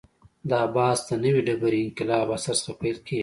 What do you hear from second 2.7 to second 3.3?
پیل کېږي.